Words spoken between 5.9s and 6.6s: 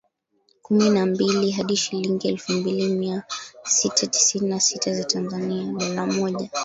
moja.